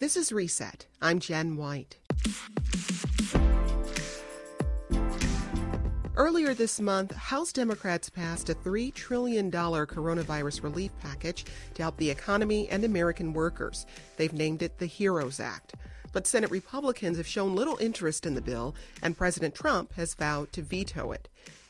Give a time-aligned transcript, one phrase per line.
[0.00, 0.86] This is Reset.
[1.02, 1.96] I'm Jen White.
[6.14, 12.10] Earlier this month, House Democrats passed a $3 trillion coronavirus relief package to help the
[12.10, 13.86] economy and American workers.
[14.16, 15.74] They've named it the HEROES Act.
[16.12, 20.52] But Senate Republicans have shown little interest in the bill, and President Trump has vowed
[20.52, 21.28] to veto it.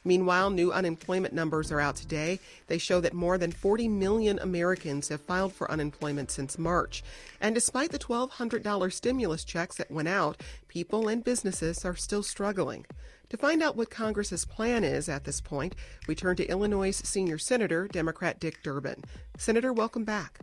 [0.08, 2.40] Meanwhile, new unemployment numbers are out today.
[2.66, 7.04] They show that more than 40 million Americans have filed for unemployment since March.
[7.42, 12.86] And despite the $1,200 stimulus checks that went out, people and businesses are still struggling.
[13.28, 15.74] To find out what Congress's plan is at this point,
[16.06, 19.04] we turn to Illinois' senior senator, Democrat Dick Durbin.
[19.36, 20.40] Senator, welcome back.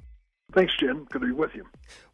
[0.55, 1.03] Thanks, Jen.
[1.11, 1.65] Good to be with you.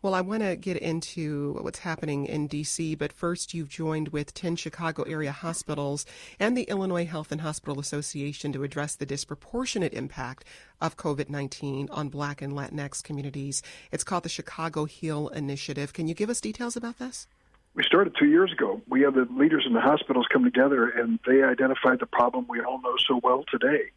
[0.01, 4.33] Well, I want to get into what's happening in D.C., but first, you've joined with
[4.33, 6.07] 10 Chicago area hospitals
[6.39, 10.43] and the Illinois Health and Hospital Association to address the disproportionate impact
[10.81, 13.61] of COVID 19 on Black and Latinx communities.
[13.91, 15.93] It's called the Chicago Heal Initiative.
[15.93, 17.27] Can you give us details about this?
[17.75, 18.81] We started two years ago.
[18.89, 22.59] We had the leaders in the hospitals come together and they identified the problem we
[22.59, 23.91] all know so well today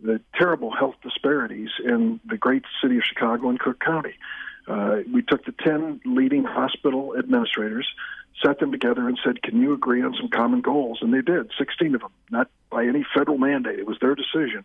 [0.00, 4.14] the terrible health disparities in the great city of Chicago and Cook County.
[4.68, 7.86] Uh, we took the 10 leading hospital administrators,
[8.44, 10.98] sat them together, and said, Can you agree on some common goals?
[11.00, 13.78] And they did, 16 of them, not by any federal mandate.
[13.78, 14.64] It was their decision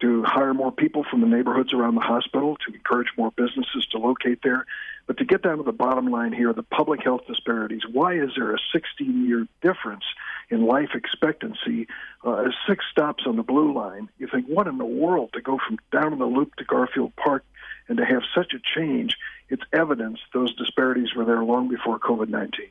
[0.00, 3.98] to hire more people from the neighborhoods around the hospital, to encourage more businesses to
[3.98, 4.66] locate there.
[5.06, 8.30] But to get down to the bottom line here, the public health disparities, why is
[8.36, 10.04] there a 16 year difference
[10.50, 11.86] in life expectancy?
[12.24, 14.08] Uh, six stops on the blue line.
[14.18, 17.14] You think, what in the world to go from down in the loop to Garfield
[17.16, 17.44] Park
[17.88, 19.16] and to have such a change?
[19.48, 22.66] It's evidence those disparities were there long before COVID 19.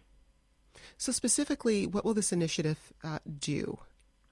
[0.98, 3.80] So, specifically, what will this initiative uh, do?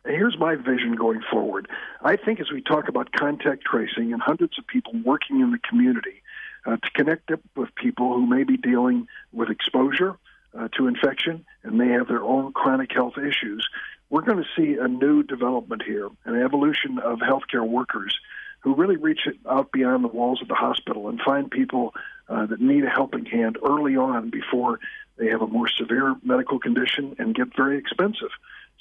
[0.05, 1.69] Here's my vision going forward.
[2.01, 5.59] I think as we talk about contact tracing and hundreds of people working in the
[5.59, 6.21] community
[6.65, 10.17] uh, to connect up with people who may be dealing with exposure
[10.57, 13.67] uh, to infection and may have their own chronic health issues,
[14.09, 18.15] we're going to see a new development here, an evolution of healthcare workers
[18.59, 21.93] who really reach out beyond the walls of the hospital and find people
[22.27, 24.79] uh, that need a helping hand early on before
[25.17, 28.29] they have a more severe medical condition and get very expensive.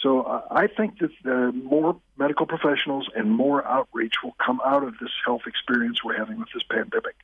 [0.02, 4.82] So uh, I think that uh, more medical professionals and more outreach will come out
[4.82, 7.14] of this health experience we're having with this pandemic.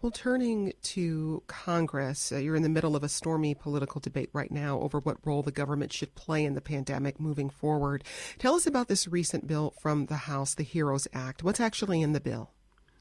[0.00, 4.50] Well, turning to Congress, uh, you're in the middle of a stormy political debate right
[4.50, 8.04] now over what role the government should play in the pandemic moving forward.
[8.38, 11.42] Tell us about this recent bill from the House, the HEROES Act.
[11.42, 12.50] What's actually in the bill?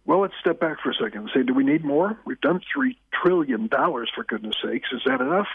[0.05, 2.17] Well, let's step back for a second and say, do we need more?
[2.25, 4.89] We've done $3 trillion, for goodness sakes.
[4.91, 5.47] Is that enough?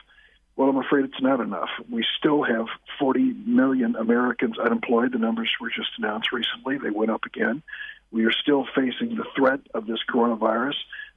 [0.56, 1.70] Well, I'm afraid it's not enough.
[1.90, 2.66] We still have
[2.98, 5.12] 40 million Americans unemployed.
[5.12, 6.78] The numbers were just announced recently.
[6.78, 7.62] They went up again.
[8.10, 10.74] We are still facing the threat of this coronavirus.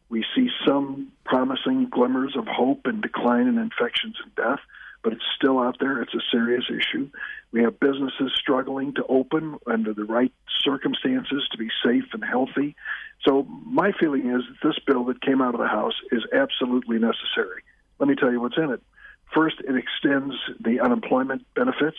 [0.07, 4.59] We see some promising glimmers of hope and decline in infections and death,
[5.03, 6.01] but it's still out there.
[6.01, 7.09] It's a serious issue.
[7.51, 10.31] We have businesses struggling to open under the right
[10.63, 12.75] circumstances to be safe and healthy.
[13.25, 16.99] So, my feeling is that this bill that came out of the House is absolutely
[16.99, 17.63] necessary.
[17.99, 18.81] Let me tell you what's in it.
[19.35, 21.97] First, it extends the unemployment benefits,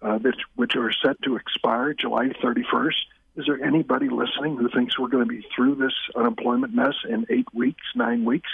[0.00, 2.94] uh, which, which are set to expire July 31st.
[3.36, 7.26] Is there anybody listening who thinks we're going to be through this unemployment mess in
[7.28, 8.48] eight weeks, nine weeks?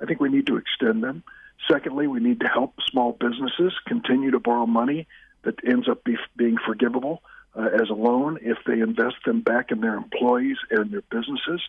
[0.00, 1.24] I think we need to extend them.
[1.70, 5.08] Secondly, we need to help small businesses continue to borrow money
[5.42, 7.22] that ends up be, being forgivable
[7.56, 11.62] uh, as a loan if they invest them back in their employees and their businesses.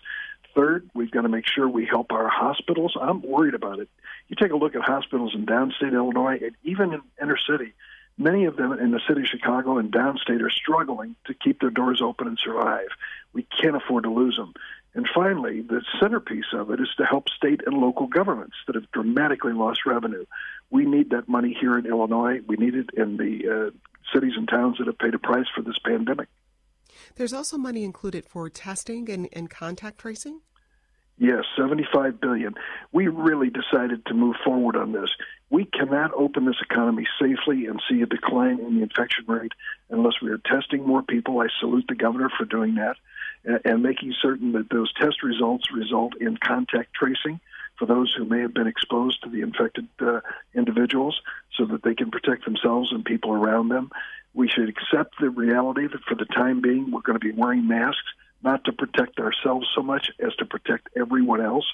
[0.55, 2.95] Third, we've got to make sure we help our hospitals.
[2.99, 3.89] I'm worried about it.
[4.27, 7.73] You take a look at hospitals in downstate Illinois and even in inner city.
[8.17, 11.69] Many of them in the city of Chicago and downstate are struggling to keep their
[11.69, 12.89] doors open and survive.
[13.33, 14.53] We can't afford to lose them.
[14.93, 18.91] And finally, the centerpiece of it is to help state and local governments that have
[18.91, 20.25] dramatically lost revenue.
[20.69, 22.41] We need that money here in Illinois.
[22.45, 23.71] We need it in the uh,
[24.13, 26.27] cities and towns that have paid a price for this pandemic.
[27.15, 30.41] There's also money included for testing and, and contact tracing?
[31.17, 32.55] Yes, 75 billion.
[32.91, 35.09] We really decided to move forward on this.
[35.51, 39.51] We cannot open this economy safely and see a decline in the infection rate
[39.89, 41.39] unless we are testing more people.
[41.39, 42.95] I salute the governor for doing that
[43.43, 47.39] and, and making certain that those test results result in contact tracing
[47.81, 50.19] for those who may have been exposed to the infected uh,
[50.53, 51.19] individuals
[51.57, 53.89] so that they can protect themselves and people around them.
[54.35, 57.67] We should accept the reality that for the time being, we're going to be wearing
[57.67, 57.97] masks,
[58.43, 61.65] not to protect ourselves so much as to protect everyone else.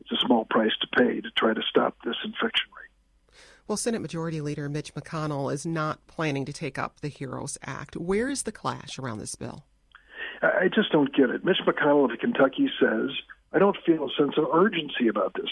[0.00, 3.34] It's a small price to pay to try to stop this infection rate.
[3.66, 7.96] Well, Senate Majority Leader Mitch McConnell is not planning to take up the HEROES Act.
[7.96, 9.64] Where is the clash around this bill?
[10.42, 11.44] I just don't get it.
[11.44, 13.10] Mitch McConnell of Kentucky says,
[13.52, 15.50] I don't feel a sense of urgency about this.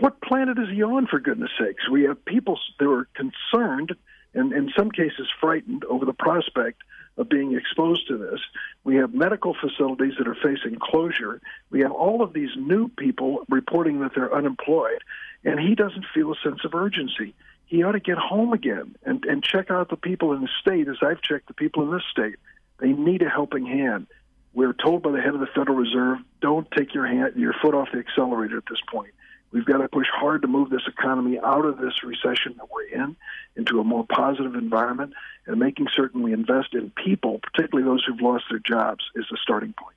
[0.00, 1.88] what planet is he on, for goodness sakes?
[1.88, 3.94] We have people that are concerned
[4.34, 6.82] and in some cases frightened over the prospect
[7.16, 8.40] of being exposed to this.
[8.82, 11.40] We have medical facilities that are facing closure.
[11.70, 15.02] We have all of these new people reporting that they're unemployed,
[15.44, 17.34] and he doesn't feel a sense of urgency.
[17.66, 20.88] He ought to get home again and, and check out the people in the state
[20.88, 22.36] as I've checked the people in this state.
[22.78, 24.08] They need a helping hand.
[24.54, 27.74] We're told by the head of the Federal Reserve, don't take your hand, your foot
[27.74, 29.12] off the accelerator at this point.
[29.50, 32.86] We've got to push hard to move this economy out of this recession that we're
[32.86, 33.16] in
[33.56, 35.12] into a more positive environment
[35.46, 39.38] and making certain we invest in people, particularly those who've lost their jobs, is the
[39.40, 39.93] starting point.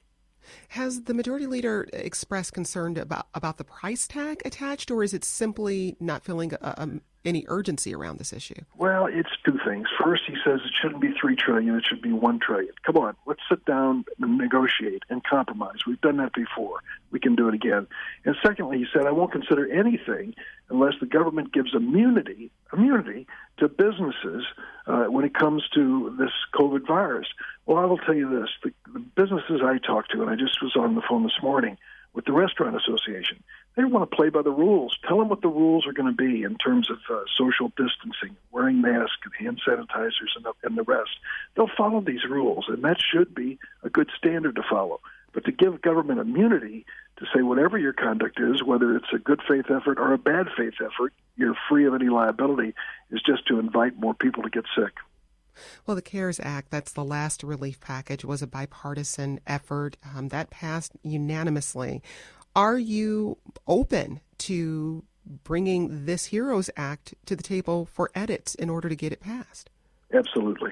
[0.69, 5.23] Has the majority leader expressed concern about, about the price tag attached, or is it
[5.23, 6.89] simply not feeling a, a,
[7.25, 8.61] any urgency around this issue?
[8.77, 9.87] Well, it's two things.
[10.01, 12.73] First, he says it shouldn't be three trillion; it should be one trillion.
[12.85, 15.79] Come on, let's sit down and negotiate and compromise.
[15.85, 16.79] We've done that before.
[17.11, 17.87] We can do it again.
[18.25, 20.35] And secondly, he said, I won't consider anything
[20.69, 23.27] unless the government gives immunity immunity
[23.59, 24.43] to businesses
[24.87, 27.27] uh, when it comes to this COVID virus.
[27.67, 30.61] Well, I will tell you this: the, the businesses I talked to, and I just
[30.61, 31.77] was on the phone this morning
[32.13, 33.43] with the Restaurant Association.
[33.75, 34.97] They want to play by the rules.
[35.05, 38.37] Tell them what the rules are going to be in terms of uh, social distancing,
[38.51, 41.11] wearing masks, and hand sanitizers, and the, and the rest.
[41.55, 45.01] They'll follow these rules, and that should be a good standard to follow.
[45.33, 46.85] But to give government immunity
[47.17, 50.47] to say whatever your conduct is, whether it's a good faith effort or a bad
[50.55, 52.73] faith effort, you're free of any liability,
[53.11, 54.93] is just to invite more people to get sick.
[55.85, 60.49] Well, the CARES Act, that's the last relief package, was a bipartisan effort um, that
[60.49, 62.01] passed unanimously.
[62.55, 63.37] Are you
[63.67, 69.11] open to bringing this HEROES Act to the table for edits in order to get
[69.11, 69.69] it passed?
[70.13, 70.71] Absolutely.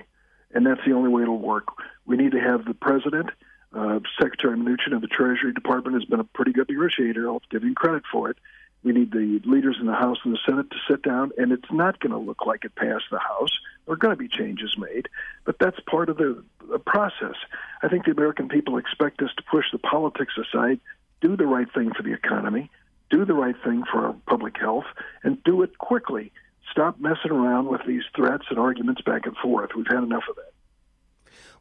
[0.53, 1.67] And that's the only way it'll work.
[2.05, 3.29] We need to have the president,
[3.75, 7.27] uh, Secretary Mnuchin of the Treasury Department has been a pretty good negotiator.
[7.27, 8.37] I'll give him credit for it.
[8.85, 11.71] We need the leaders in the House and the Senate to sit down, and it's
[11.71, 13.49] not going to look like it passed the House.
[13.85, 15.09] There are going to be changes made,
[15.43, 17.33] but that's part of the, the process.
[17.81, 20.79] I think the American people expect us to push the politics aside,
[21.19, 22.69] do the right thing for the economy,
[23.09, 24.85] do the right thing for our public health,
[25.23, 26.31] and do it quickly.
[26.71, 29.71] Stop messing around with these threats and arguments back and forth.
[29.75, 30.51] We've had enough of that.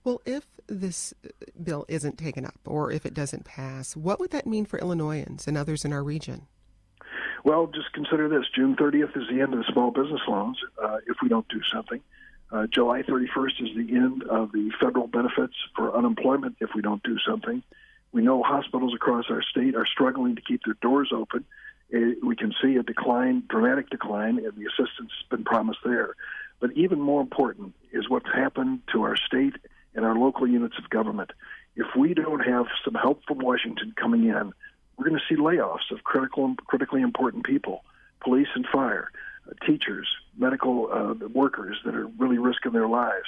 [0.04, 1.14] Well, if this
[1.62, 5.48] bill isn't taken up or if it doesn't pass, what would that mean for Illinoisans
[5.48, 6.48] and others in our region?
[7.44, 10.96] Well, just consider this June 30th is the end of the small business loans uh,
[11.06, 12.00] if we don't do something.
[12.50, 17.02] Uh, July 31st is the end of the federal benefits for unemployment if we don't
[17.02, 17.62] do something.
[18.12, 21.44] We know hospitals across our state are struggling to keep their doors open.
[21.90, 25.80] It, uh, we can see a decline, dramatic decline, and the assistance has been promised
[25.84, 26.14] there.
[26.60, 29.56] But even more important is what's happened to our state
[29.94, 31.32] and our local units of government.
[31.76, 34.52] If we don't have some help from Washington coming in,
[34.96, 37.84] we're going to see layoffs of critical, critically important people,
[38.20, 39.10] police and fire,
[39.48, 43.26] uh, teachers, medical uh, workers that are really risking their lives.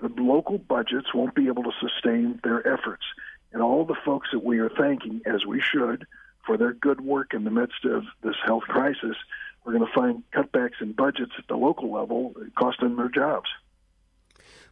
[0.00, 3.04] The local budgets won't be able to sustain their efforts.
[3.52, 6.06] And all the folks that we are thanking, as we should,
[6.44, 9.16] for their good work in the midst of this health crisis,
[9.64, 13.48] we're going to find cutbacks in budgets at the local level costing their jobs.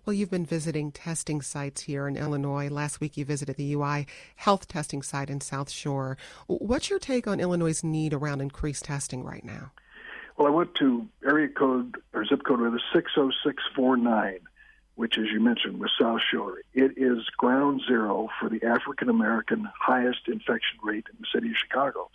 [0.06, 2.68] Well, you've been visiting testing sites here in Illinois.
[2.68, 4.06] Last week you visited the UI
[4.36, 6.18] health testing site in South Shore.
[6.46, 9.72] What's your take on Illinois' need around increased testing right now?
[10.36, 14.40] Well, I went to area code or zip code rather 60649,
[14.96, 16.58] which, as you mentioned, was South Shore.
[16.75, 21.56] It is ground zero for the African American highest infection rate in the city of
[21.56, 22.11] Chicago.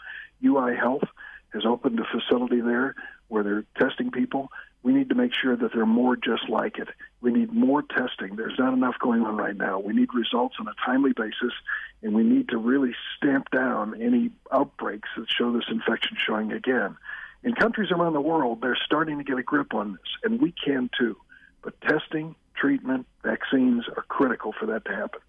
[0.46, 1.08] UI Health
[1.54, 2.94] has opened a facility there
[3.30, 6.78] where they're testing people we need to make sure that there are more just like
[6.78, 6.88] it.
[7.22, 8.36] We need more testing.
[8.36, 9.80] There's not enough going on right now.
[9.80, 11.54] We need results on a timely basis,
[12.02, 16.96] and we need to really stamp down any outbreaks that show this infection showing again.
[17.44, 20.54] In countries around the world, they're starting to get a grip on this, and we
[20.54, 21.18] can too.
[21.62, 25.20] But testing, treatment, vaccines are critical for that to happen.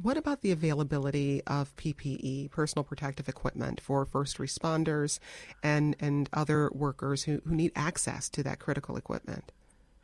[0.00, 5.18] What about the availability of PPE, personal protective equipment, for first responders
[5.62, 9.52] and, and other workers who, who need access to that critical equipment?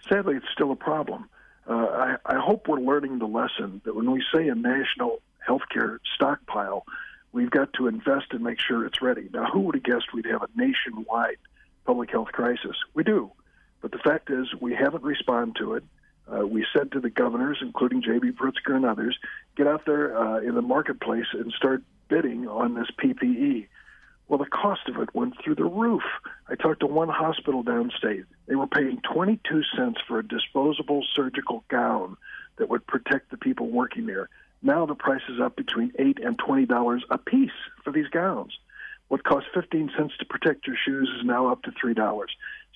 [0.08, 1.28] Sadly, it's still a problem.
[1.68, 5.98] Uh, I, I hope we're learning the lesson that when we say a national healthcare
[6.14, 6.86] stockpile,
[7.32, 9.28] we've got to invest and make sure it's ready.
[9.32, 11.36] Now, who would have guessed we'd have a nationwide
[11.84, 12.76] public health crisis?
[12.94, 13.30] We do.
[13.82, 15.84] But the fact is, we haven't responded to it.
[16.30, 18.32] Uh, we said to the governors, including J.B.
[18.32, 19.18] Pritzker and others,
[19.56, 23.66] get out there uh, in the marketplace and start bidding on this PPE.
[24.28, 26.04] Well, the cost of it went through the roof.
[26.48, 28.24] I talked to one hospital downstate.
[28.46, 32.16] They were paying 22 cents for a disposable surgical gown
[32.56, 34.28] that would protect the people working there.
[34.62, 37.50] Now the price is up between 8 and $20 a piece
[37.82, 38.56] for these gowns.
[39.08, 42.26] What cost 15 cents to protect your shoes is now up to $3.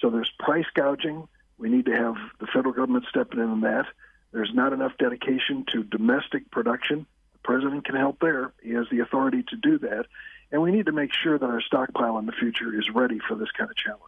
[0.00, 1.28] So there's price gouging.
[1.58, 3.86] We need to have the federal government stepping in on that.
[4.32, 7.06] There's not enough dedication to domestic production.
[7.32, 8.52] The president can help there.
[8.62, 10.06] He has the authority to do that.
[10.52, 13.34] And we need to make sure that our stockpile in the future is ready for
[13.34, 14.02] this kind of challenge.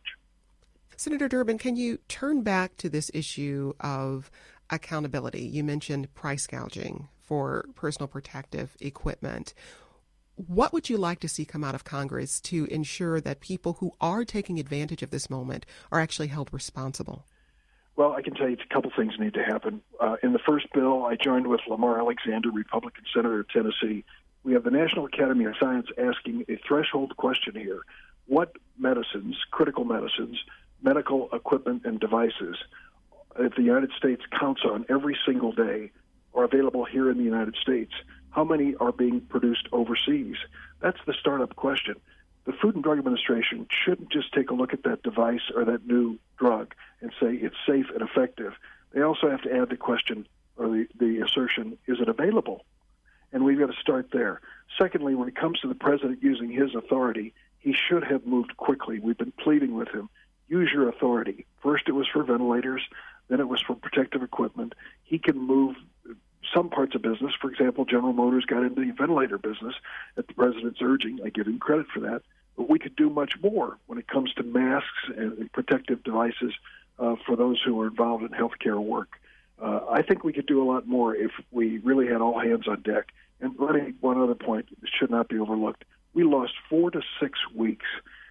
[0.96, 4.30] Senator Durbin, can you turn back to this issue of
[4.68, 5.42] accountability?
[5.42, 9.54] You mentioned price gouging for personal protective equipment.
[10.34, 13.92] What would you like to see come out of Congress to ensure that people who
[14.00, 17.24] are taking advantage of this moment are actually held responsible?
[17.98, 19.82] Well, I can tell you a couple things need to happen.
[19.98, 24.04] Uh, in the first bill, I joined with Lamar Alexander, Republican senator of Tennessee.
[24.44, 27.80] We have the National Academy of Science asking a threshold question here.
[28.26, 30.38] What medicines, critical medicines,
[30.80, 32.56] medical equipment, and devices
[33.36, 35.90] that the United States counts on every single day
[36.34, 37.94] are available here in the United States?
[38.30, 40.36] How many are being produced overseas?
[40.78, 41.96] That's the startup question.
[42.48, 45.86] The Food and Drug Administration shouldn't just take a look at that device or that
[45.86, 48.54] new drug and say it's safe and effective.
[48.90, 50.26] They also have to add the question
[50.56, 52.64] or the, the assertion is it available?
[53.34, 54.40] And we've got to start there.
[54.78, 58.98] Secondly, when it comes to the president using his authority, he should have moved quickly.
[58.98, 60.08] We've been pleading with him
[60.48, 61.44] use your authority.
[61.62, 62.80] First, it was for ventilators,
[63.28, 64.74] then it was for protective equipment.
[65.04, 65.76] He can move
[66.54, 67.34] some parts of business.
[67.38, 69.74] For example, General Motors got into the ventilator business
[70.16, 71.18] at the president's urging.
[71.22, 72.22] I give him credit for that.
[72.58, 76.52] But we could do much more when it comes to masks and protective devices
[76.98, 79.20] uh, for those who are involved in healthcare work.
[79.62, 82.66] Uh, I think we could do a lot more if we really had all hands
[82.66, 83.12] on deck.
[83.40, 85.84] And let me one other point should not be overlooked.
[86.14, 87.86] We lost four to six weeks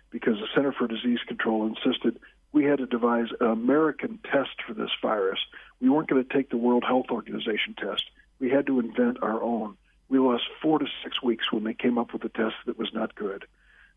[0.09, 2.19] because the Center for Disease Control insisted
[2.51, 5.39] we had to devise an American test for this virus.
[5.79, 8.03] We weren't going to take the World Health Organization test.
[8.39, 9.77] We had to invent our own.
[10.09, 12.93] We lost four to six weeks when they came up with a test that was
[12.93, 13.45] not good.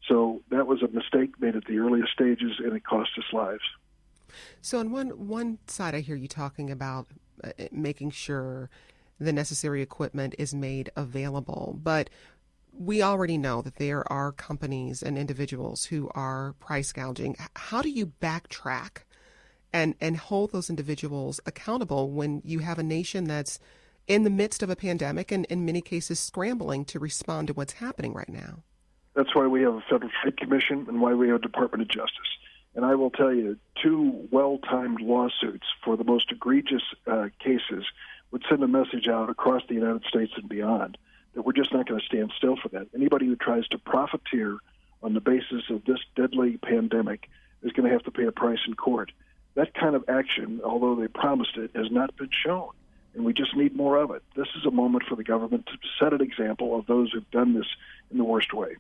[0.09, 3.63] So that was a mistake made at the earliest stages, and it cost us lives.
[4.61, 7.07] So on one one side, I hear you talking about
[7.43, 8.71] uh, making sure
[9.19, 12.09] the necessary equipment is made available, but
[12.73, 17.37] we already know that there are companies and individuals who are price gouging.
[17.55, 19.03] How do you backtrack
[19.73, 23.59] and and hold those individuals accountable when you have a nation that's
[24.07, 27.75] in the midst of a pandemic and in many cases scrambling to respond to what's
[27.75, 28.63] happening right now?
[29.15, 31.89] That's why we have a Federal Trade Commission and why we have a Department of
[31.89, 32.31] Justice.
[32.75, 37.85] And I will tell you, two well timed lawsuits for the most egregious uh, cases
[38.31, 40.97] would send a message out across the United States and beyond
[41.35, 42.89] that we're just not going to stand still for that.
[42.95, 44.59] Anybody who tries to profiteer
[45.03, 47.29] on the basis of this deadly pandemic
[47.63, 49.13] is going to have to pay a price in court.
[49.55, 52.71] That kind of action, although they promised it, has not been shown.
[53.15, 54.23] And we just need more of it.
[54.37, 57.55] This is a moment for the government to set an example of those who've done
[57.55, 57.67] this
[58.11, 58.77] in the worst way.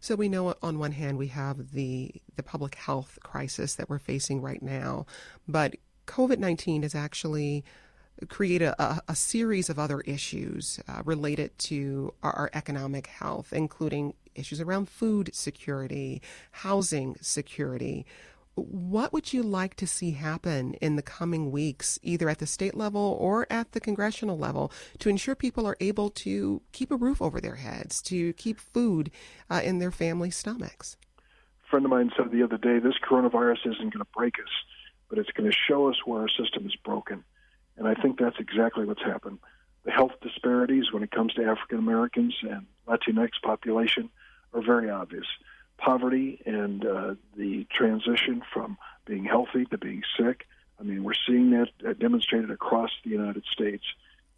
[0.00, 3.98] So we know on one hand we have the the public health crisis that we're
[3.98, 5.06] facing right now,
[5.46, 5.76] but
[6.06, 7.64] COVID nineteen has actually
[8.28, 14.12] created a, a, series of other issues uh, related to our, our economic health, including
[14.34, 18.04] issues around food security, housing security.
[18.54, 22.74] What would you like to see happen in the coming weeks, either at the state
[22.74, 27.22] level or at the congressional level, to ensure people are able to keep a roof
[27.22, 29.10] over their heads, to keep food
[29.48, 30.96] uh, in their family stomachs?
[31.66, 34.50] A friend of mine said the other day this coronavirus isn't going to break us,
[35.08, 37.24] but it's going to show us where our system is broken.
[37.76, 39.38] And I think that's exactly what's happened.
[39.84, 44.10] The health disparities when it comes to African Americans and Latinx population
[44.52, 45.26] are very obvious
[45.78, 50.46] poverty and uh, the transition from being healthy to being sick.
[50.78, 53.84] I mean, we're seeing that demonstrated across the United States.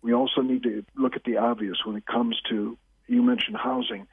[0.03, 4.07] We also need to look at the obvious when it comes to, you mentioned housing.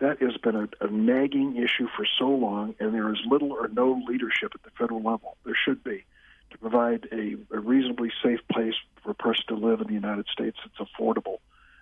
[0.00, 3.68] That has been a, a nagging issue for so long, and there is little or
[3.68, 5.36] no leadership at the federal level.
[5.44, 6.04] There should be
[6.50, 10.26] to provide a, a reasonably safe place for a person to live in the United
[10.32, 11.38] States that's affordable.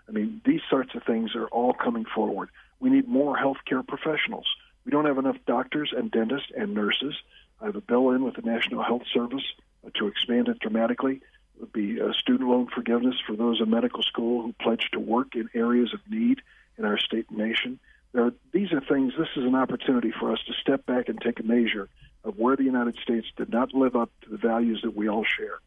[0.08, 2.48] I mean, these sorts of things are all coming forward.
[2.80, 4.46] We need more healthcare professionals
[4.86, 7.14] we don't have enough doctors and dentists and nurses.
[7.60, 9.42] I have a bill in with the National Health Service
[9.84, 11.16] uh, to expand it dramatically.
[11.56, 15.00] It would be a student loan forgiveness for those in medical school who pledge to
[15.00, 16.40] work in areas of need
[16.78, 17.80] in our state and nation.
[18.14, 21.40] Are, these are things, this is an opportunity for us to step back and take
[21.40, 21.88] a measure
[22.22, 25.24] of where the United States did not live up to the values that we all
[25.24, 25.58] share.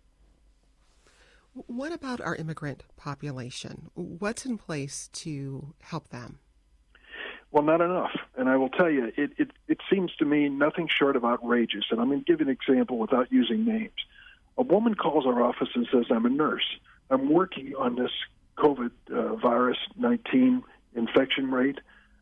[1.54, 3.90] What about our immigrant population?
[3.96, 6.40] What's in place to help them?
[7.52, 8.12] Well, not enough.
[8.38, 11.86] And I will tell you, it, it, it seems to me nothing short of outrageous.
[11.90, 13.92] And I'm going to give an example without using names.
[14.58, 16.78] A woman calls our office and says, I'm a nurse.
[17.10, 18.12] I'm working on this
[18.58, 20.64] COVID uh, virus 19
[20.96, 21.80] infection rate.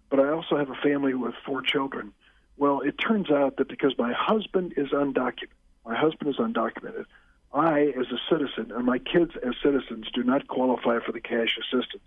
[0.10, 2.14] but I also have a family with four children.
[2.58, 5.50] Well, it turns out that because my husband is undocumented,
[5.86, 7.06] my husband is undocumented,
[7.54, 11.58] I, as a citizen, and my kids as citizens, do not qualify for the cash
[11.58, 12.04] assistance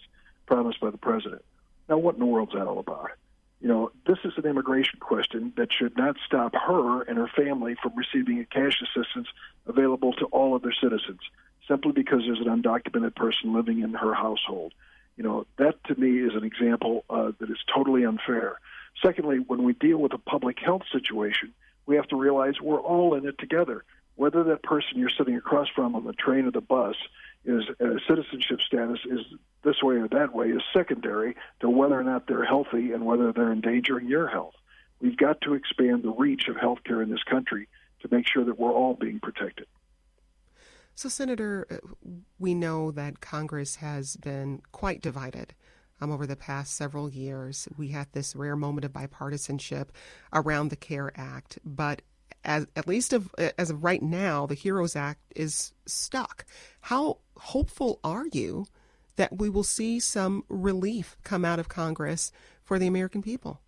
[0.46, 1.42] promised by the president.
[1.90, 3.10] Now, what in the world is that all about?
[3.60, 7.74] You know, this is an immigration question that should not stop her and her family
[7.82, 9.26] from receiving a cash assistance
[9.66, 11.18] available to all other citizens
[11.66, 14.72] simply because there's an undocumented person living in her household.
[15.16, 18.60] You know, that to me is an example uh, that is totally unfair.
[19.04, 21.52] Secondly, when we deal with a public health situation,
[21.86, 23.84] we have to realize we're all in it together.
[24.20, 26.94] Whether that person you're sitting across from on the train or the bus
[27.46, 29.20] is uh, citizenship status is
[29.64, 33.32] this way or that way is secondary to whether or not they're healthy and whether
[33.32, 34.52] they're endangering your health.
[35.00, 37.66] We've got to expand the reach of healthcare in this country
[38.02, 39.66] to make sure that we're all being protected.
[40.94, 41.76] So, Senator, uh,
[42.38, 45.54] we know that Congress has been quite divided
[45.98, 47.68] um, over the past several years.
[47.78, 49.88] We had this rare moment of bipartisanship
[50.30, 52.02] around the CARE Act, but
[52.44, 56.44] as at least of, as of right now, the HEROES Act is stuck.
[56.82, 58.66] How hopeful are you
[59.16, 62.32] that we will see some relief come out of Congress
[62.64, 63.60] for the American people?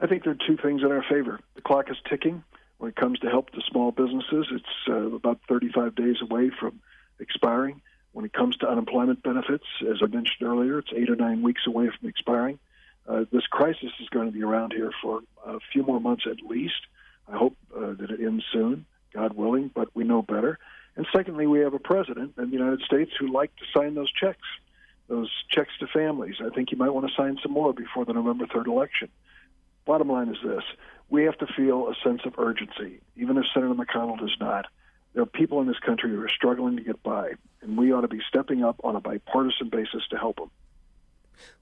[0.00, 1.40] I think there are two things in our favor.
[1.54, 2.42] The clock is ticking
[2.80, 6.80] when it comes to help the small businesses, it's uh, about 35 days away from
[7.18, 7.82] expiring.
[8.12, 11.66] When it comes to unemployment benefits, as I mentioned earlier, it's eight or nine weeks
[11.66, 12.58] away from expiring.
[13.06, 16.40] Uh, this crisis is going to be around here for a few more months at
[16.40, 16.86] least.
[17.32, 20.58] I hope uh, that it ends soon, God willing, but we know better.
[20.96, 24.12] And secondly, we have a president in the United States who liked to sign those
[24.12, 24.46] checks,
[25.08, 26.36] those checks to families.
[26.44, 29.08] I think he might want to sign some more before the November 3rd election.
[29.86, 30.64] Bottom line is this
[31.08, 34.66] we have to feel a sense of urgency, even if Senator McConnell does not.
[35.12, 37.32] There are people in this country who are struggling to get by,
[37.62, 40.50] and we ought to be stepping up on a bipartisan basis to help them.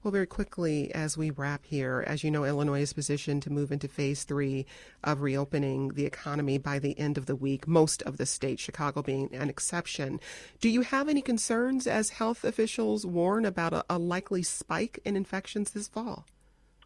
[0.03, 3.71] Well, very quickly, as we wrap here, as you know, Illinois is positioned to move
[3.71, 4.65] into phase three
[5.03, 9.01] of reopening the economy by the end of the week, most of the state, Chicago
[9.01, 10.19] being an exception.
[10.61, 15.15] Do you have any concerns as health officials warn about a, a likely spike in
[15.15, 16.25] infections this fall?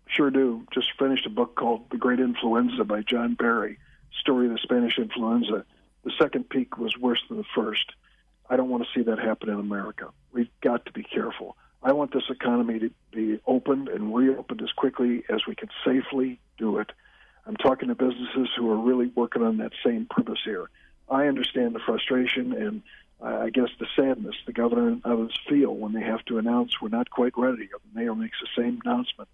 [0.07, 0.65] Sure do.
[0.71, 3.79] Just finished a book called The Great Influenza by John Barry,
[4.19, 5.65] story of the Spanish influenza.
[6.03, 7.93] The second peak was worse than the first.
[8.49, 10.09] I don't want to see that happen in America.
[10.31, 11.57] We've got to be careful.
[11.83, 16.39] I want this economy to be opened and reopened as quickly as we can safely
[16.57, 16.91] do it.
[17.45, 20.69] I'm talking to businesses who are really working on that same purpose here.
[21.09, 22.83] I understand the frustration and
[23.21, 26.87] I guess the sadness the governor and others feel when they have to announce we're
[26.87, 27.67] not quite ready.
[27.67, 29.29] The mayor makes the same announcement.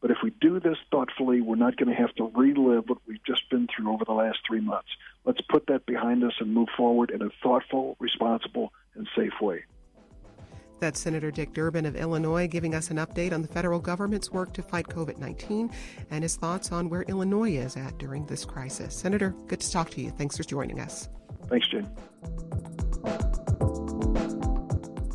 [0.00, 3.24] But if we do this thoughtfully, we're not going to have to relive what we've
[3.24, 4.88] just been through over the last three months.
[5.24, 9.64] Let's put that behind us and move forward in a thoughtful, responsible, and safe way.
[10.82, 14.52] That's Senator Dick Durbin of Illinois giving us an update on the federal government's work
[14.54, 15.70] to fight COVID 19
[16.10, 18.92] and his thoughts on where Illinois is at during this crisis.
[18.92, 20.10] Senator, good to talk to you.
[20.10, 21.08] Thanks for joining us.
[21.48, 21.88] Thanks, Jen.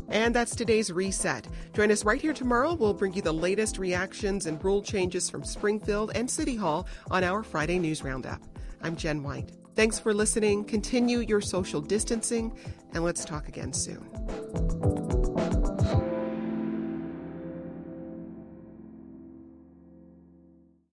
[0.08, 1.46] And that's today's reset.
[1.74, 2.72] Join us right here tomorrow.
[2.72, 7.22] We'll bring you the latest reactions and rule changes from Springfield and City Hall on
[7.22, 8.40] our Friday News Roundup.
[8.80, 9.52] I'm Jen White.
[9.76, 10.64] Thanks for listening.
[10.64, 12.56] Continue your social distancing,
[12.94, 14.97] and let's talk again soon.